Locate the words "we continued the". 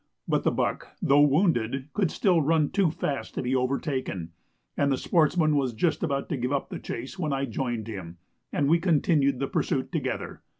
8.67-9.45